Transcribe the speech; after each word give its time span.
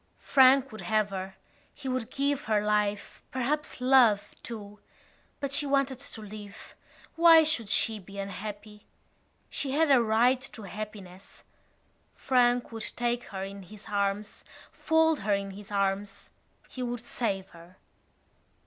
Frank 0.17 0.71
would 0.71 0.81
save 0.87 1.11
her. 1.11 1.35
He 1.75 1.87
would 1.87 2.09
give 2.09 2.45
her 2.45 2.59
life, 2.59 3.21
perhaps 3.29 3.79
love, 3.79 4.33
too. 4.41 4.79
But 5.39 5.53
she 5.53 5.67
wanted 5.67 5.99
to 5.99 6.21
live. 6.23 6.73
Why 7.15 7.43
should 7.43 7.69
she 7.69 7.99
be 7.99 8.17
unhappy? 8.17 8.87
She 9.47 9.73
had 9.73 9.91
a 9.91 10.01
right 10.01 10.41
to 10.53 10.63
happiness. 10.63 11.43
Frank 12.15 12.71
would 12.71 12.91
take 12.95 13.25
her 13.25 13.43
in 13.43 13.61
his 13.61 13.85
arms, 13.89 14.43
fold 14.71 15.19
her 15.19 15.35
in 15.35 15.51
his 15.51 15.69
arms. 15.71 16.31
He 16.67 16.81
would 16.81 17.01
save 17.05 17.49
her. 17.51 17.77